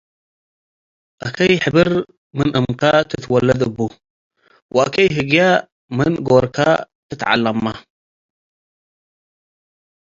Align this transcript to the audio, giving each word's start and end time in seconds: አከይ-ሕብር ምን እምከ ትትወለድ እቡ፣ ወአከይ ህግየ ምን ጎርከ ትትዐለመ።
አከይ-ሕብር 1.27 1.89
ምን 2.37 2.49
እምከ 2.59 2.81
ትትወለድ 3.09 3.61
እቡ፣ 3.67 3.77
ወአከይ 4.75 5.07
ህግየ 5.15 5.37
ምን 5.97 6.13
ጎርከ 6.27 6.57
ትትዐለመ። 7.07 7.65